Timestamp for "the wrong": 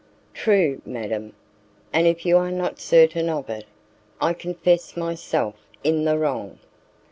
6.05-6.57